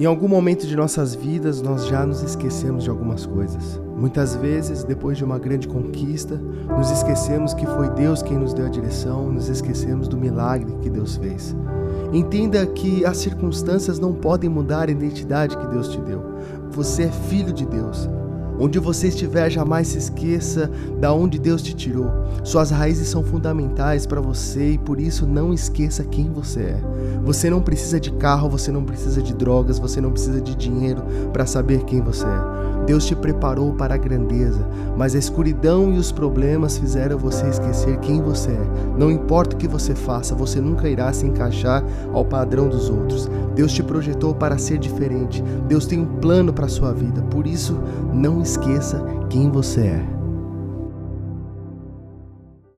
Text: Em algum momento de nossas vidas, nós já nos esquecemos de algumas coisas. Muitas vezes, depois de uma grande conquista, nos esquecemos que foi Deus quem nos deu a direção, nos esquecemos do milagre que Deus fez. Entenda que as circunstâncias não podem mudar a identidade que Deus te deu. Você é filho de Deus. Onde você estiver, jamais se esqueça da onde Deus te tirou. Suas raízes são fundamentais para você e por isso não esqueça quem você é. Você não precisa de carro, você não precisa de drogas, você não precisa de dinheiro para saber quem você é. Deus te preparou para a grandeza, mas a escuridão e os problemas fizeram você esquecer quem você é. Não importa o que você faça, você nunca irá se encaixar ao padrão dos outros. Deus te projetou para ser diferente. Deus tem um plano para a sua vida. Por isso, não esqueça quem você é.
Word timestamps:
Em 0.00 0.06
algum 0.06 0.26
momento 0.26 0.66
de 0.66 0.74
nossas 0.74 1.14
vidas, 1.14 1.60
nós 1.60 1.86
já 1.86 2.06
nos 2.06 2.22
esquecemos 2.22 2.84
de 2.84 2.88
algumas 2.88 3.26
coisas. 3.26 3.78
Muitas 3.94 4.34
vezes, 4.34 4.82
depois 4.82 5.18
de 5.18 5.24
uma 5.26 5.38
grande 5.38 5.68
conquista, 5.68 6.40
nos 6.74 6.90
esquecemos 6.90 7.52
que 7.52 7.66
foi 7.66 7.90
Deus 7.90 8.22
quem 8.22 8.38
nos 8.38 8.54
deu 8.54 8.64
a 8.64 8.70
direção, 8.70 9.30
nos 9.30 9.50
esquecemos 9.50 10.08
do 10.08 10.16
milagre 10.16 10.74
que 10.80 10.88
Deus 10.88 11.16
fez. 11.16 11.54
Entenda 12.14 12.66
que 12.66 13.04
as 13.04 13.18
circunstâncias 13.18 13.98
não 13.98 14.14
podem 14.14 14.48
mudar 14.48 14.88
a 14.88 14.92
identidade 14.92 15.54
que 15.54 15.66
Deus 15.66 15.88
te 15.88 16.00
deu. 16.00 16.24
Você 16.70 17.02
é 17.02 17.12
filho 17.12 17.52
de 17.52 17.66
Deus. 17.66 18.08
Onde 18.60 18.78
você 18.78 19.08
estiver, 19.08 19.48
jamais 19.48 19.88
se 19.88 19.96
esqueça 19.96 20.70
da 21.00 21.14
onde 21.14 21.38
Deus 21.38 21.62
te 21.62 21.74
tirou. 21.74 22.10
Suas 22.44 22.70
raízes 22.70 23.08
são 23.08 23.22
fundamentais 23.22 24.04
para 24.06 24.20
você 24.20 24.72
e 24.72 24.78
por 24.78 25.00
isso 25.00 25.26
não 25.26 25.54
esqueça 25.54 26.04
quem 26.04 26.30
você 26.30 26.60
é. 26.60 26.80
Você 27.24 27.48
não 27.48 27.62
precisa 27.62 27.98
de 27.98 28.12
carro, 28.12 28.50
você 28.50 28.70
não 28.70 28.84
precisa 28.84 29.22
de 29.22 29.34
drogas, 29.34 29.78
você 29.78 29.98
não 29.98 30.12
precisa 30.12 30.42
de 30.42 30.54
dinheiro 30.54 31.02
para 31.32 31.46
saber 31.46 31.84
quem 31.84 32.02
você 32.02 32.26
é. 32.26 32.79
Deus 32.90 33.06
te 33.06 33.14
preparou 33.14 33.72
para 33.72 33.94
a 33.94 33.96
grandeza, 33.96 34.66
mas 34.96 35.14
a 35.14 35.18
escuridão 35.20 35.94
e 35.94 35.98
os 35.98 36.10
problemas 36.10 36.76
fizeram 36.76 37.16
você 37.16 37.46
esquecer 37.46 37.96
quem 38.00 38.20
você 38.20 38.50
é. 38.50 38.70
Não 38.98 39.12
importa 39.12 39.54
o 39.54 39.58
que 39.60 39.68
você 39.68 39.94
faça, 39.94 40.34
você 40.34 40.60
nunca 40.60 40.88
irá 40.88 41.12
se 41.12 41.24
encaixar 41.24 41.84
ao 42.12 42.24
padrão 42.24 42.68
dos 42.68 42.90
outros. 42.90 43.30
Deus 43.54 43.72
te 43.72 43.84
projetou 43.84 44.34
para 44.34 44.58
ser 44.58 44.78
diferente. 44.78 45.40
Deus 45.68 45.86
tem 45.86 46.00
um 46.00 46.18
plano 46.18 46.52
para 46.52 46.66
a 46.66 46.68
sua 46.68 46.92
vida. 46.92 47.22
Por 47.22 47.46
isso, 47.46 47.78
não 48.12 48.42
esqueça 48.42 49.00
quem 49.28 49.48
você 49.52 49.82
é. 49.82 50.19